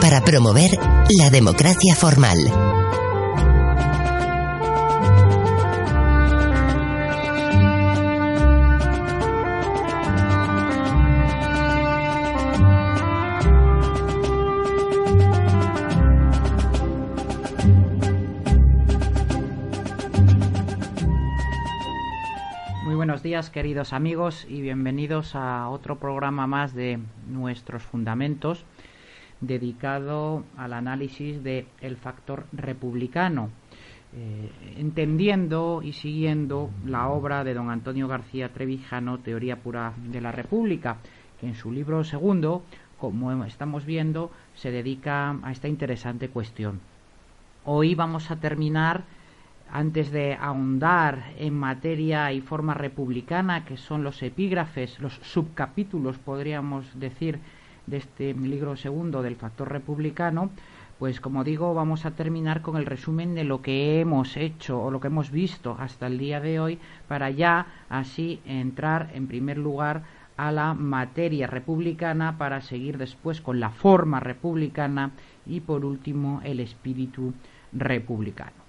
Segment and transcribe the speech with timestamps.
[0.00, 0.70] para promover
[1.18, 2.38] la democracia formal.
[22.84, 26.98] Muy buenos días queridos amigos y bienvenidos a otro programa más de
[27.28, 28.64] nuestros fundamentos
[29.40, 33.50] dedicado al análisis del el factor republicano,
[34.12, 40.32] eh, entendiendo y siguiendo la obra de don Antonio García Trevijano, Teoría Pura de la
[40.32, 40.98] República,
[41.40, 42.62] que en su libro segundo,
[42.98, 46.80] como estamos viendo, se dedica a esta interesante cuestión.
[47.64, 49.04] Hoy vamos a terminar,
[49.70, 56.98] antes de ahondar en materia y forma republicana, que son los epígrafes, los subcapítulos, podríamos
[56.98, 57.38] decir,
[57.86, 60.50] de este libro segundo del factor republicano,
[60.98, 64.90] pues como digo, vamos a terminar con el resumen de lo que hemos hecho o
[64.90, 69.56] lo que hemos visto hasta el día de hoy para ya así entrar en primer
[69.56, 70.02] lugar
[70.36, 75.12] a la materia republicana para seguir después con la forma republicana
[75.46, 77.32] y por último el espíritu
[77.72, 78.60] republicano.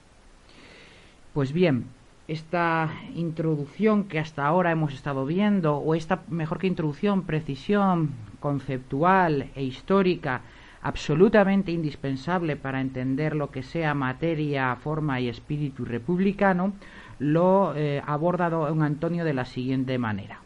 [1.34, 1.86] Pues bien,
[2.32, 9.50] esta introducción que hasta ahora hemos estado viendo, o esta mejor que introducción, precisión conceptual
[9.54, 10.42] e histórica
[10.82, 16.72] absolutamente indispensable para entender lo que sea materia, forma y espíritu republicano,
[17.20, 20.40] lo eh, ha abordado don Antonio de la siguiente manera.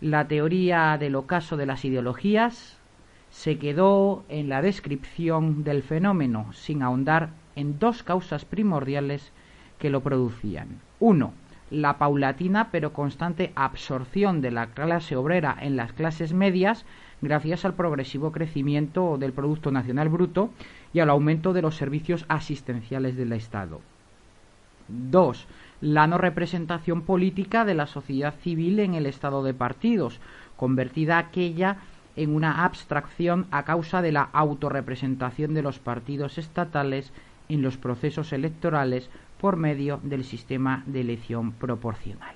[0.00, 2.78] La teoría del ocaso de las ideologías
[3.30, 9.32] se quedó en la descripción del fenómeno, sin ahondar en dos causas primordiales
[9.78, 10.80] que lo producían.
[11.00, 11.32] Uno,
[11.70, 16.84] la paulatina pero constante absorción de la clase obrera en las clases medias
[17.20, 20.50] gracias al progresivo crecimiento del Producto Nacional Bruto
[20.92, 23.80] y al aumento de los servicios asistenciales del Estado.
[24.88, 25.46] 2.
[25.80, 30.20] La no representación política de la sociedad civil en el estado de partidos,
[30.56, 31.78] convertida aquella
[32.16, 37.12] en una abstracción a causa de la autorrepresentación de los partidos estatales
[37.48, 39.10] en los procesos electorales
[39.44, 42.34] por medio del sistema de elección proporcional.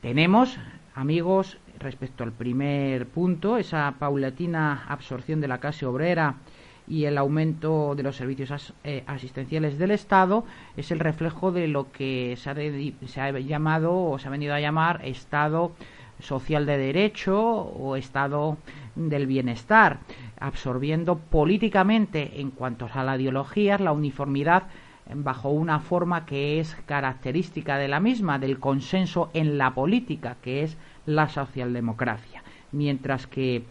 [0.00, 0.58] Tenemos,
[0.96, 6.38] amigos, respecto al primer punto, esa paulatina absorción de la clase obrera
[6.88, 10.44] y el aumento de los servicios eh, asistenciales del Estado
[10.76, 12.56] es el reflejo de lo que se ha,
[13.06, 15.70] se ha llamado o se ha venido a llamar Estado
[16.18, 18.56] social de derecho o Estado
[18.96, 20.00] del bienestar,
[20.40, 24.64] absorbiendo políticamente en cuanto a la ideología la uniformidad
[25.16, 30.62] bajo una forma que es característica de la misma, del consenso en la política, que
[30.62, 32.42] es la socialdemocracia.
[32.72, 33.64] Mientras que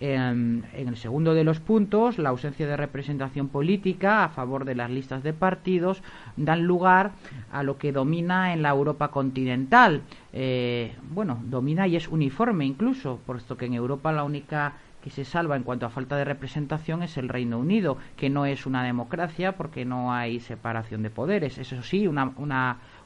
[0.00, 4.74] em, en el segundo de los puntos, la ausencia de representación política a favor de
[4.74, 6.02] las listas de partidos
[6.36, 7.12] dan lugar
[7.52, 10.02] a lo que domina en la Europa continental.
[10.32, 15.24] Eh, bueno, domina y es uniforme incluso, puesto que en Europa la única que se
[15.24, 18.82] salva en cuanto a falta de representación es el Reino Unido, que no es una
[18.82, 21.58] democracia porque no hay separación de poderes.
[21.58, 22.32] Eso sí, una,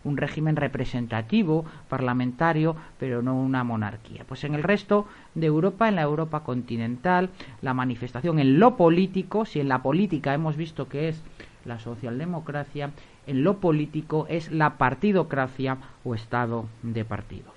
[0.04, 4.24] un régimen representativo, parlamentario, pero no una monarquía.
[4.26, 9.44] Pues en el resto de Europa, en la Europa continental, la manifestación en lo político,
[9.44, 11.22] si en la política hemos visto que es
[11.64, 12.92] la socialdemocracia,
[13.26, 17.54] en lo político es la partidocracia o estado de partidos.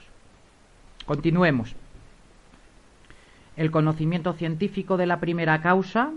[1.06, 1.76] Continuemos.
[3.56, 6.12] El conocimiento científico de la primera causa,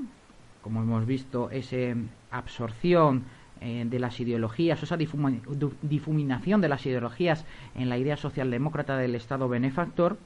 [0.63, 1.99] como hemos visto, esa
[2.31, 3.25] absorción
[3.61, 7.45] eh, de las ideologías, esa difuminación de las ideologías
[7.75, 10.19] en la idea socialdemócrata del Estado benefactor,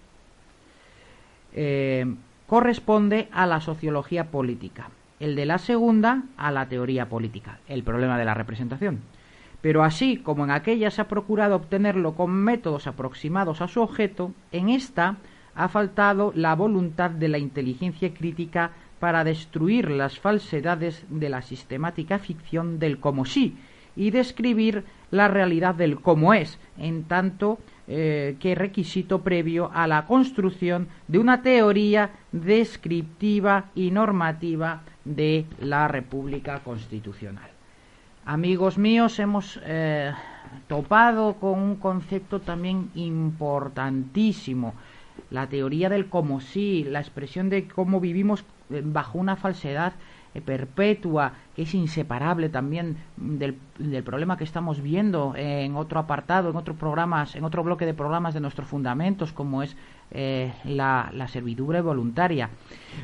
[1.52, 2.06] eh,
[2.46, 8.18] corresponde a la sociología política, el de la segunda a la teoría política, el problema
[8.18, 9.00] de la representación.
[9.60, 14.32] Pero así como en aquella se ha procurado obtenerlo con métodos aproximados a su objeto,
[14.52, 15.16] en esta
[15.60, 22.18] ha faltado la voluntad de la inteligencia crítica para destruir las falsedades de la sistemática
[22.18, 23.58] ficción del como sí
[23.94, 27.58] y describir la realidad del como es, en tanto
[27.88, 35.88] eh, que requisito previo a la construcción de una teoría descriptiva y normativa de la
[35.88, 37.50] República Constitucional.
[38.24, 40.12] Amigos míos, hemos eh,
[40.68, 44.74] topado con un concepto también importantísimo,
[45.30, 49.92] la teoría del como sí, la expresión de cómo vivimos eh, bajo una falsedad
[50.34, 53.54] eh, perpetua, que es inseparable también del,
[54.04, 58.34] problema que estamos viendo en otro apartado, en otros programas, en otro bloque de programas
[58.34, 59.76] de nuestros fundamentos, como es
[60.64, 62.50] la, la servidumbre voluntaria.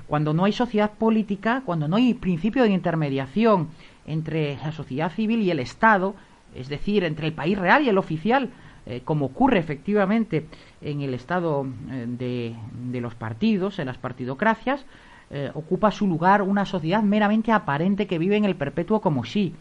[0.09, 3.69] Cuando no hay sociedad política, cuando no hay principio de intermediación
[4.07, 6.17] entre la sociedad civil y el Estado,
[6.55, 8.51] es decir, entre el país real y el oficial,
[8.89, 10.47] eh, como ocurre efectivamente
[10.81, 14.87] en el estado eh, de, los partidos, en las partidocracias,
[15.29, 19.55] eh, ocupa su lugar una sociedad meramente aparente que vive en el perpetuo como sí.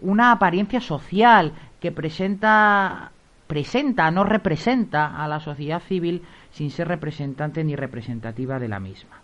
[0.00, 3.12] una apariencia social que presenta,
[3.46, 9.20] presenta, no representa a la sociedad civil sin ser representante ni representativa de la misma.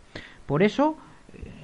[0.47, 0.97] Por eso,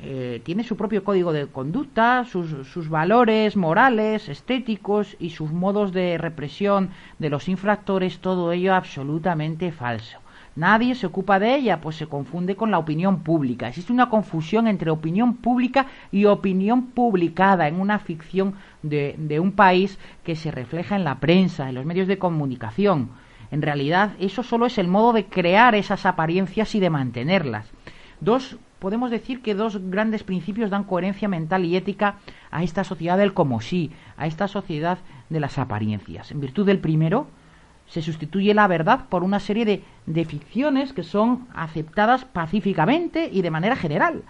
[0.02, 5.92] eh, tiene su propio código de conducta, sus, sus, valores morales, estéticos y sus modos
[5.92, 10.18] de represión de los infractores, todo ello absolutamente falso.
[10.56, 13.68] Nadie se ocupa de ella, pues se confunde con la opinión pública.
[13.68, 19.52] Existe una confusión entre opinión pública y opinión publicada en una ficción de, de un
[19.52, 23.08] país que se refleja en la prensa, en los medios de comunicación.
[23.50, 27.73] En realidad, eso solo es el modo de crear esas apariencias y de mantenerlas.
[28.20, 32.16] Dos podemos decir que dos grandes principios dan coherencia mental y ética
[32.50, 34.98] a esta sociedad del como sí, a esta sociedad
[35.30, 36.30] de las apariencias.
[36.30, 37.26] En virtud del primero,
[37.86, 43.42] se sustituye la verdad por una serie de, de ficciones que son aceptadas pacíficamente y
[43.42, 44.22] de manera general.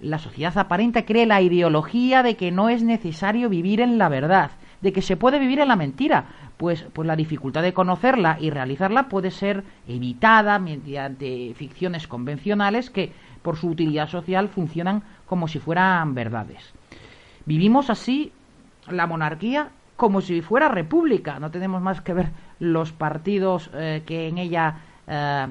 [0.00, 4.52] La sociedad aparente cree la ideología de que no es necesario vivir en la verdad,
[4.82, 6.26] de que se puede vivir en la mentira,
[6.56, 13.12] pues, pues la dificultad de conocerla y realizarla puede ser evitada mediante ficciones convencionales que
[13.42, 16.72] por su utilidad social funcionan como si fueran verdades.
[17.46, 18.32] Vivimos así
[18.88, 21.38] la monarquía como si fuera república.
[21.38, 24.76] No tenemos más que ver los partidos eh, que en ella
[25.06, 25.46] eh,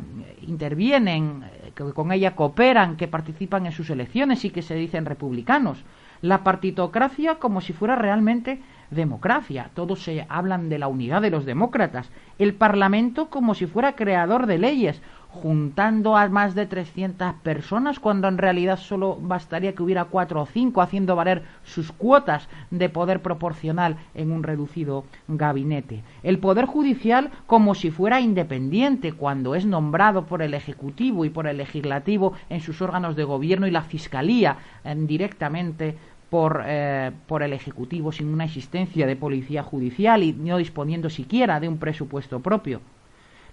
[0.47, 5.05] intervienen, eh, que con ella cooperan, que participan en sus elecciones y que se dicen
[5.05, 5.83] republicanos.
[6.21, 8.61] La partitocracia como si fuera realmente
[8.91, 9.71] democracia.
[9.73, 12.11] Todos se hablan de la unidad de los demócratas.
[12.37, 15.01] El Parlamento como si fuera creador de leyes
[15.31, 20.45] juntando a más de 300 personas cuando en realidad solo bastaría que hubiera cuatro o
[20.45, 26.03] cinco haciendo valer sus cuotas de poder proporcional en un reducido gabinete.
[26.23, 31.47] El Poder Judicial como si fuera independiente cuando es nombrado por el Ejecutivo y por
[31.47, 35.97] el Legislativo en sus órganos de gobierno y la Fiscalía eh, directamente
[36.31, 41.59] por, eh, por, el Ejecutivo sin una existencia de policía judicial y no disponiendo siquiera
[41.59, 42.81] de un presupuesto propio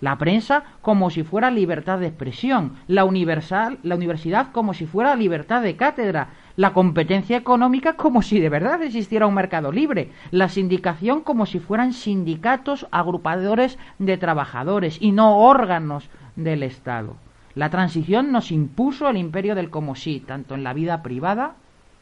[0.01, 5.17] la prensa como si fuera libertad de expresión, la, universal, la universidad como si fuera
[5.17, 10.49] libertad de cátedra, la competencia económica como si de verdad existiera un mercado libre, la
[10.49, 17.17] sindicación como si fueran sindicatos agrupadores de trabajadores y no órganos del Estado.
[17.55, 21.57] La transición nos impuso el imperio del como sí, tanto en la vida privada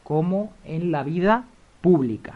[0.07, 1.43] como en la vida
[1.81, 2.35] pública.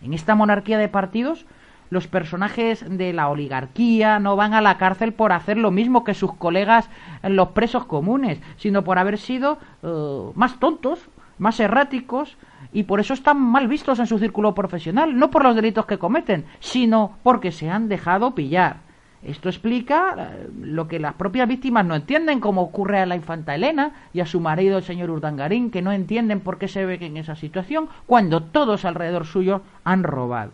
[0.00, 1.44] En esta monarquía de partidos
[1.90, 6.14] los personajes de la oligarquía no van a la cárcel por hacer lo mismo que
[6.14, 6.88] sus colegas
[7.22, 12.38] los presos comunes, sino por haber sido eh, más tontos, más erráticos
[12.72, 15.98] y por eso están mal vistos en su círculo profesional, no por los delitos que
[15.98, 18.87] cometen, sino porque se han dejado pillar.
[19.28, 23.54] Esto explica eh, lo que las propias víctimas no entienden, como ocurre a la infanta
[23.54, 26.98] Elena y a su marido el señor Urdangarín, que no entienden por qué se ve
[27.00, 30.52] en esa situación cuando todos alrededor suyo han robado.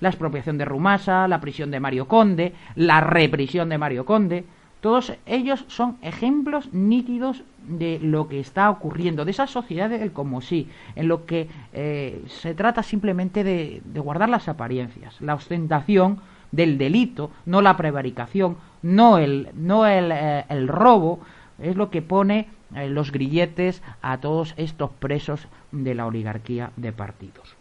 [0.00, 4.44] La expropiación de Rumasa, la prisión de Mario Conde, la reprisión de Mario Conde,
[4.82, 10.40] todos ellos son ejemplos nítidos de lo que está ocurriendo, de esa sociedad del como
[10.40, 16.18] sí, en lo que eh, se trata simplemente de, guardar las apariencias, la ostentación
[16.52, 21.20] del delito, no la prevaricación, no el, no el, eh, el robo,
[21.58, 26.92] es lo que pone eh, los grilletes a todos estos presos de la oligarquía de
[26.92, 27.56] partidos.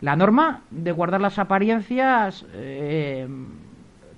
[0.00, 3.28] La norma de guardar las apariencias eh,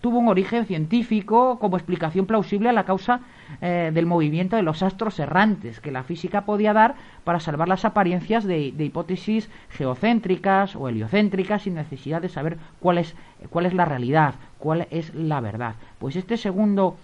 [0.00, 3.20] tuvo un origen científico como explicación plausible a la causa
[3.60, 7.84] eh, del movimiento de los astros errantes que la física podía dar para salvar las
[7.84, 13.14] apariencias de, de hipótesis geocéntricas o heliocéntricas sin necesidad de saber cuál es,
[13.50, 15.74] cuál es la realidad, cuál es la verdad.
[15.98, 16.96] Pues este segundo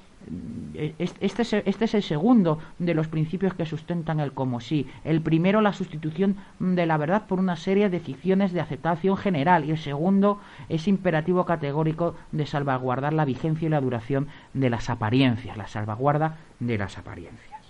[0.98, 4.86] este es, este es el segundo de los principios que sustentan el como sí.
[5.04, 9.64] El primero, la sustitución de la verdad por una serie de ficciones de aceptación general.
[9.64, 14.90] Y el segundo es imperativo categórico de salvaguardar la vigencia y la duración de las
[14.90, 17.60] apariencias, la salvaguarda de las apariencias.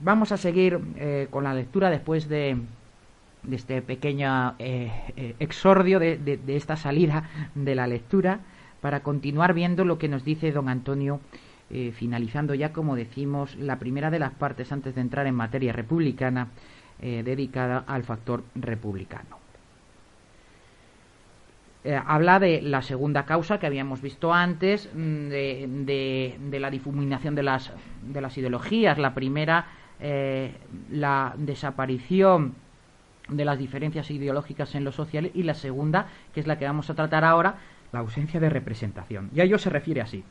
[0.00, 2.56] Vamos a seguir eh, con la lectura después de,
[3.50, 8.40] este pequeño eh, eh, exordio de esta salida de la lectura
[8.80, 11.20] para continuar viendo lo que nos dice don Antonio,
[11.70, 15.72] eh, finalizando ya, como decimos, la primera de las partes antes de entrar en materia
[15.72, 16.48] republicana,
[17.00, 19.38] eh, dedicada al factor republicano.
[21.82, 27.42] Eh, habla de la segunda causa que habíamos visto antes, mm, de, la difuminación de
[27.42, 27.72] las,
[28.02, 28.98] de las ideologías.
[28.98, 29.66] La primera,
[30.90, 32.54] la desaparición
[33.28, 36.90] de las diferencias ideológicas en lo social y la segunda, que es la que vamos
[36.90, 37.56] a tratar ahora,
[37.92, 39.30] la ausencia de representación.
[39.34, 40.24] Y a ello se refiere así.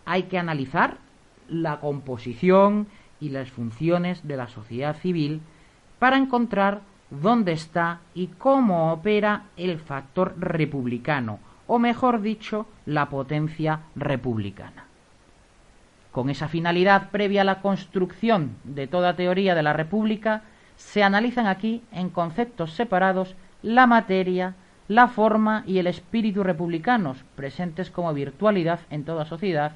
[0.06, 0.98] Hay que analizar
[1.50, 2.88] la composición
[3.20, 5.42] y las funciones de la sociedad civil
[6.00, 13.82] para encontrar dónde está y cómo opera el factor republicano, o mejor dicho, la potencia
[13.96, 14.86] republicana.
[16.12, 20.44] Con esa finalidad previa a la construcción de toda teoría de la República,
[20.76, 24.56] se analizan aquí en conceptos separados la materia,
[24.88, 29.74] la forma y el espíritu republicanos, presentes como virtualidad en toda sociedad,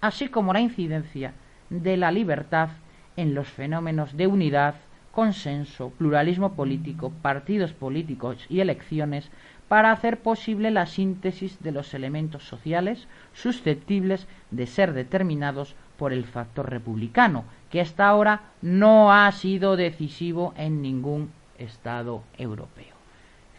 [0.00, 1.34] así como la incidencia
[1.70, 2.68] de la libertad
[3.16, 4.76] en los fenómenos de unidad,
[5.12, 9.30] consenso, pluralismo político, partidos políticos y elecciones,
[9.68, 16.24] para hacer posible la síntesis de los elementos sociales susceptibles de ser determinados por el
[16.24, 22.93] factor republicano, que hasta ahora no ha sido decisivo en ningún Estado europeo.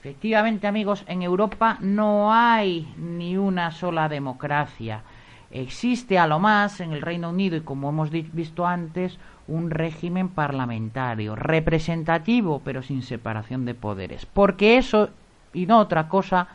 [0.06, 5.02] Efectivamente, amigos, en Europa no hay ni una sola democracia.
[5.50, 10.30] Existe a lo más en el Reino Unido y como hemos visto antes, un régimen
[10.30, 14.28] parlamentario, representativo, pero sin separación de poderes.
[14.28, 15.10] Porque eso
[15.54, 16.50] y no otra cosa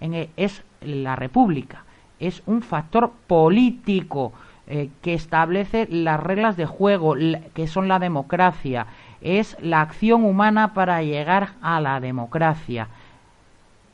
[0.00, 1.82] e, es la República.
[2.20, 4.32] Es un factor político
[4.68, 7.16] eh, que establece las reglas de juego,
[7.52, 8.86] que son la democracia,
[9.22, 12.88] es la acción humana para llegar a la democracia.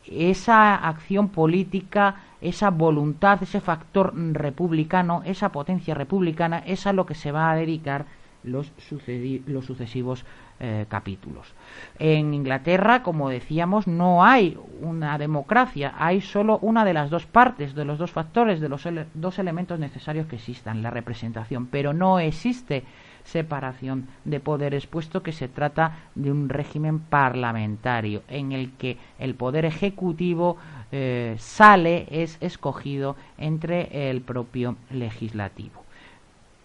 [0.07, 7.15] Esa acción política, esa voluntad, ese factor republicano, esa potencia republicana, es a lo que
[7.15, 8.07] se va a dedicar
[8.43, 10.25] los, sucesivos
[10.61, 11.53] eh, capítulos.
[11.99, 17.75] En Inglaterra, como decíamos, no hay una democracia, hay solo una de las dos partes,
[17.75, 22.19] de los dos factores, de los dos elementos necesarios que existan, la representación, pero no
[22.19, 22.85] existe
[23.31, 29.35] separación de poderes, puesto que se trata de un régimen parlamentario en el que el
[29.35, 30.57] poder ejecutivo
[30.93, 35.85] eh, sale, es escogido entre el propio legislativo.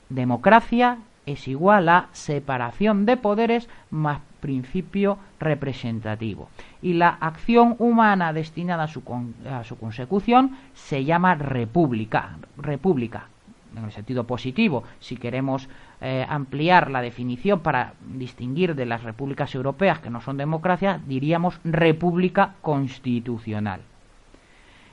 [0.09, 6.49] Democracia es igual a separación de poderes más principio representativo.
[6.81, 9.01] Y la acción humana destinada a su,
[9.49, 13.27] a su consecución se llama república, república,
[13.75, 14.83] en el sentido positivo.
[14.99, 15.69] Si queremos
[16.05, 21.61] eh, ampliar la definición para distinguir de las repúblicas europeas que no son democracias, diríamos
[21.63, 23.79] república constitucional.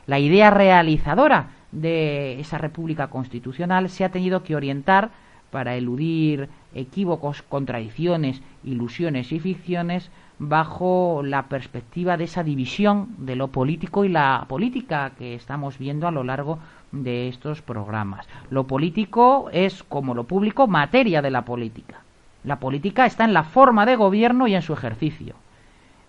[0.07, 5.11] La idea realizadora de esa república constitucional se ha tenido que orientar
[5.51, 13.49] para eludir equívocos, contradicciones, ilusiones y ficciones bajo la perspectiva de esa división de lo
[13.49, 16.59] político y la política que estamos viendo a lo largo
[16.93, 18.27] de estos programas.
[18.49, 22.01] Lo político es, como lo público, materia de la política.
[22.45, 25.35] La política está en la forma de gobierno y en su ejercicio.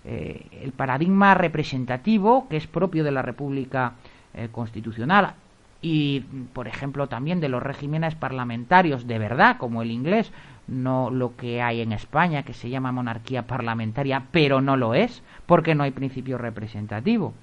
[0.06, 3.96] Eh, el paradigma representativo, que es propio de la República
[4.34, 5.34] eh, Constitucional,
[5.82, 6.22] y,
[6.54, 10.32] por ejemplo, también de los regímenes parlamentarios de verdad, como el inglés,
[10.68, 15.24] no lo que hay en España, que se llama monarquía parlamentaria, pero no lo es,
[15.46, 17.34] porque no hay principio representativo.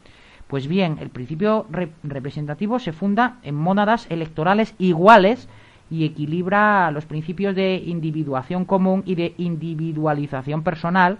[0.47, 1.66] Pues bien, el principio
[2.02, 5.49] representativo se funda en mónadas electorales iguales
[5.90, 11.18] y equilibra los principios de individuación común y de individualización personal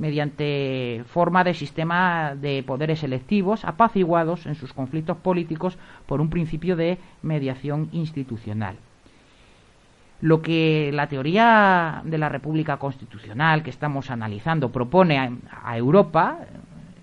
[0.00, 5.76] mediante forma de sistema de poderes electivos apaciguados en sus conflictos políticos
[6.06, 8.76] por un principio de mediación institucional.
[10.22, 16.38] Lo que la teoría de la República Constitucional que estamos analizando propone a, Europa,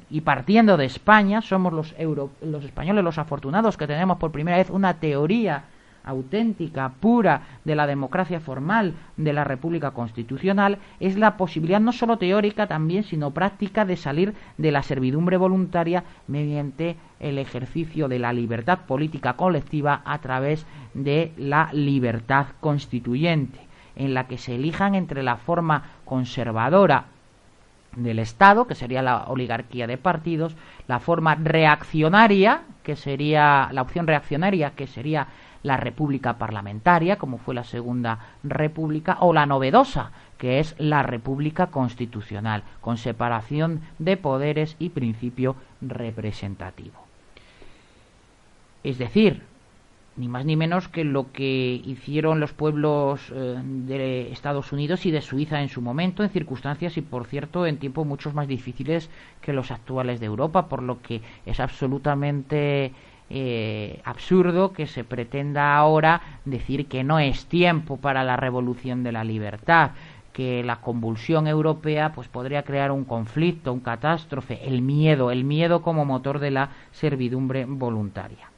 [0.10, 1.96] y partiendo de España, somos los,
[2.42, 5.66] los españoles los afortunados que tenemos por primera vez una teoría
[6.08, 12.18] auténtica, pura de la democracia formal de la República Constitucional, es la posibilidad no solo
[12.18, 18.34] teórica también, sino práctica de salir de la servidumbre voluntaria mediante el ejercicio de la
[18.34, 23.60] libertad política colectiva a través de la libertad constituyente,
[23.96, 27.06] en la que se elijan entre la forma conservadora
[27.96, 30.56] del Estado, que sería la oligarquía de partidos,
[30.88, 35.28] la forma reaccionaria, que sería la opción reaccionaria, que sería
[35.64, 41.68] la república parlamentaria, como fue la Segunda República, o la novedosa, que es la república
[41.68, 47.06] constitucional, con separación de poderes y principio representativo.
[48.84, 49.44] Es decir,
[50.18, 55.12] ni más ni menos que lo que hicieron los pueblos eh, de Estados Unidos y
[55.12, 59.10] de Suiza en su momento, en circunstancias y, por cierto, en tiempos mucho más difíciles
[59.42, 62.94] que los actuales de Europa, por lo que es absolutamente
[63.30, 69.12] eh, absurdo que se pretenda ahora decir que no es tiempo para la revolución de
[69.12, 69.92] la libertad,
[70.32, 75.82] que la convulsión europea pues podría crear un conflicto, un catástrofe, el miedo, el miedo
[75.82, 78.52] como motor de la servidumbre voluntaria.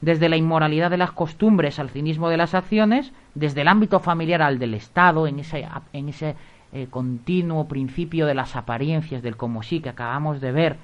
[0.00, 4.42] Desde la inmoralidad de las costumbres al cinismo de las acciones, desde el ámbito familiar
[4.42, 6.34] al del Estado, en ese, en ese
[6.72, 10.76] eh, continuo principio de las apariencias, del como sí que acabamos de ver,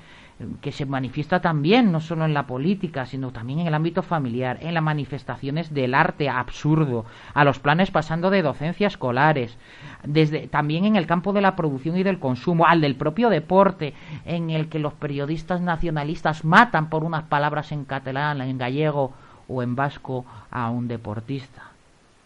[0.60, 4.58] que se manifiesta también no solo en la política, sino también en el ámbito familiar,
[4.60, 9.56] en las manifestaciones del arte absurdo, a los planes pasando de docencia escolares,
[10.04, 13.94] desde también en el campo de la producción y del consumo, al del propio deporte,
[14.24, 19.12] en el que los periodistas nacionalistas matan por unas palabras en catalán, en gallego
[19.48, 21.62] o en vasco a un deportista.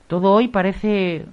[0.06, 1.24] Todo hoy parece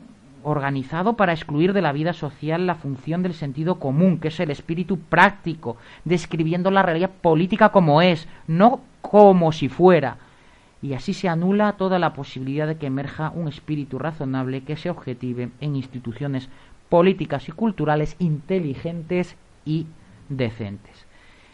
[0.44, 4.52] organizado para excluir de la vida social la función del sentido común, que es el
[4.52, 10.18] espíritu práctico, describiendo la realidad política como es, no como si fuera.
[10.82, 14.90] Y así se anula toda la posibilidad de que emerja un espíritu razonable que se
[14.90, 16.50] objetive en instituciones
[16.88, 19.88] políticas y culturales inteligentes y
[20.30, 21.09] decentes.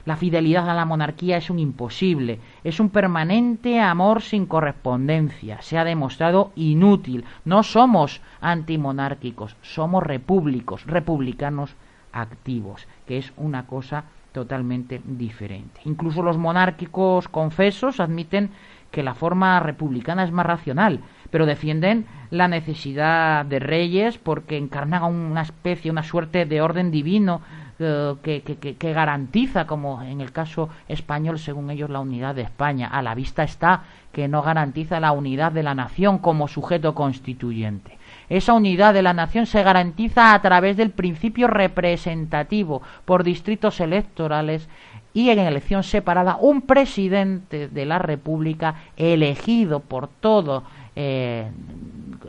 [0.06, 5.80] La fidelidad a la monarquía es un imposible, es un permanente amor sin correspondencia, se
[5.80, 7.26] ha demostrado inútil.
[7.44, 11.76] No somos antimonárquicos, somos repúblicos, republicanos
[12.14, 15.82] activos, que es una cosa totalmente diferente.
[15.86, 18.52] Incluso los monárquicos confesos admiten
[18.92, 21.00] que la forma republicana es más racional,
[21.32, 27.42] pero defienden la necesidad de reyes porque encarnan una especie, una suerte de orden divino
[27.78, 32.88] eh, que, garantiza, como en el caso español, según ellos, la unidad de España.
[32.88, 33.84] A la vista está
[34.14, 37.98] que no garantiza la unidad de la nación como sujeto constituyente.
[38.30, 44.70] Esa unidad de la nación se garantiza a través del principio representativo por distritos electorales
[45.14, 50.64] y en elección separada un presidente de la República elegido por todo
[50.96, 51.50] eh,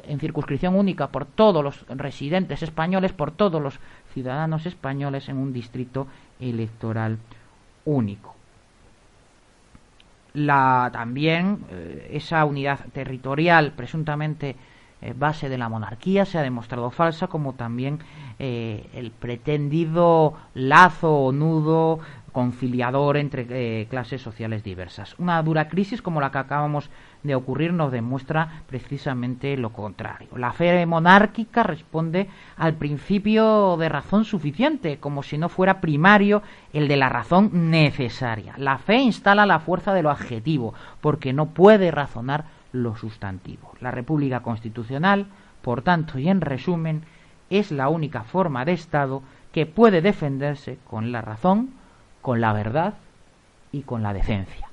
[0.09, 3.79] en circunscripción única por todos los residentes españoles, por todos los
[4.17, 6.07] ciudadanos españoles en un distrito
[6.41, 7.19] electoral
[7.85, 8.35] único.
[10.33, 14.57] La, también eh, esa unidad territorial presuntamente
[15.03, 17.99] eh, base de la monarquía se ha demostrado falsa, como también
[18.39, 22.01] eh, el pretendido lazo o nudo
[22.33, 25.15] conciliador entre eh, clases sociales diversas.
[25.19, 26.91] Una dura crisis como la que acabamos
[27.27, 30.29] de ocurrir nos demuestra precisamente lo contrario.
[30.37, 36.89] La fe monárquica responde al principio de razón suficiente, como si no fuera primario el
[36.89, 38.55] de la razón necesaria.
[38.57, 43.73] La fe instala la fuerza de lo adjetivo, porque no puede razonar lo sustantivo.
[43.81, 45.27] La República Constitucional,
[45.63, 47.03] por tanto y en resumen,
[47.51, 51.71] es la única forma de Estado que puede defenderse con la razón,
[52.23, 52.95] con la verdad
[53.73, 54.66] y con la decencia.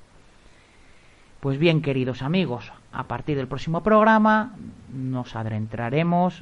[1.44, 4.54] Pues bien, queridos amigos, a partir del próximo programa
[4.94, 6.42] nos adentraremos,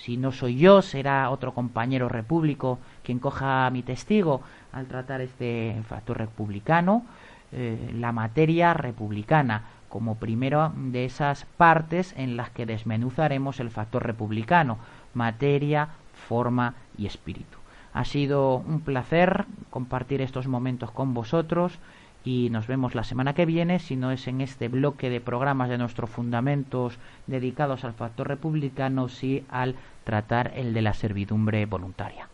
[0.00, 4.40] si no soy yo, será otro compañero repúblico quien coja mi testigo
[4.72, 7.04] al tratar este factor republicano,
[7.52, 14.04] eh, la materia republicana, como primero de esas partes en las que desmenuzaremos el factor
[14.04, 14.78] republicano,
[15.14, 15.90] materia,
[16.26, 17.58] forma y espíritu.
[17.92, 21.78] Ha sido un placer compartir estos momentos con vosotros
[22.24, 25.68] y nos vemos la semana que viene, si no es en este bloque de programas
[25.68, 26.94] de nuestros fundamentos
[27.26, 32.28] dedicados al factor republicano, sí al tratar el de la servidumbre voluntaria.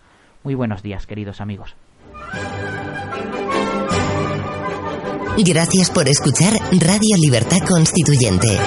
[0.45, 1.75] Muy buenos días, queridos amigos.
[5.37, 8.59] Gracias por escuchar Radio Libertad Constituyente.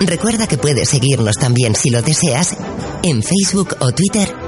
[0.00, 2.56] Recuerda que puedes seguirnos también si lo deseas
[3.02, 4.47] en Facebook o Twitter